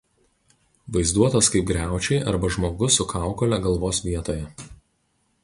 Vaizduotas 0.95 1.49
kaip 1.55 1.67
griaučiai 1.73 2.19
arba 2.33 2.51
žmogus 2.57 2.99
su 3.01 3.07
kaukole 3.13 3.61
galvos 3.67 4.03
vietoje. 4.09 4.51